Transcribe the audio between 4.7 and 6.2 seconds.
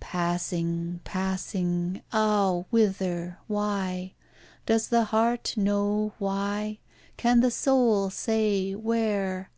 the heart know